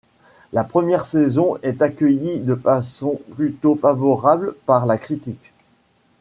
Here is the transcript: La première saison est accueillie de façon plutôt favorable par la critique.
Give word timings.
La 0.51 0.63
première 0.63 1.05
saison 1.05 1.59
est 1.61 1.83
accueillie 1.83 2.39
de 2.39 2.55
façon 2.55 3.21
plutôt 3.35 3.75
favorable 3.75 4.55
par 4.65 4.87
la 4.87 4.97
critique. 4.97 5.51